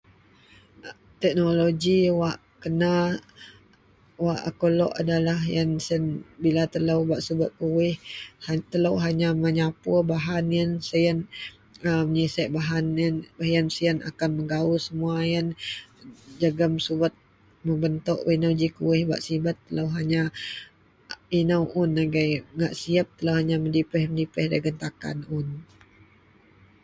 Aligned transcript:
Teknoloji 1.21 1.97
wak 2.21 2.37
kena 2.61 2.91
wak 4.25 4.39
akou 4.49 4.71
lok 4.79 4.93
adalah 5.01 5.39
iyen 5.53 5.71
siyen 5.85 6.03
bila 6.43 6.63
telo 6.73 6.95
bak 7.09 7.23
subet 7.25 7.51
kuwih 7.59 7.95
telo 8.71 8.91
hanya 9.05 9.29
menyapur 9.43 9.99
bahan 10.11 10.45
iyen 10.55 10.69
menyisiek 12.07 12.49
siyen 13.75 13.97
akan 14.09 14.29
mengawul 14.37 14.79
semua 14.87 15.15
iyen 15.29 15.47
jegem 16.41 16.73
subet 16.85 17.13
mebentok 17.65 18.19
wak 18.25 18.35
ino 18.37 18.49
ji 18.59 18.67
kuwih 18.77 19.01
ino 19.01 19.07
un 19.09 19.13
iyen 21.99 22.43
bak 22.59 22.73
sibet 22.85 23.09
hanya 23.37 23.55
medipeh-medipeh 23.63 24.45
dagen 24.51 24.75
takan 24.83 25.17
ino 25.21 25.27
un. 25.39 25.47